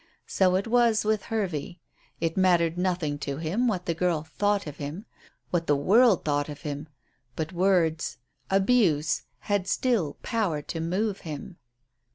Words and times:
So 0.25 0.55
it 0.55 0.65
was 0.65 1.05
with 1.05 1.25
Hervey. 1.25 1.79
It 2.19 2.35
mattered 2.35 2.75
nothing 2.75 3.19
to 3.19 3.37
him 3.37 3.67
what 3.67 3.85
the 3.85 3.93
girl 3.93 4.23
thought 4.23 4.65
of 4.65 4.77
him 4.77 5.05
what 5.51 5.67
the 5.67 5.75
world 5.75 6.25
thought 6.25 6.49
of 6.49 6.61
him. 6.61 6.87
But 7.35 7.53
words 7.53 8.17
abuse 8.49 9.21
had 9.41 9.67
still 9.67 10.17
power 10.23 10.63
to 10.63 10.79
move 10.79 11.19
him. 11.19 11.57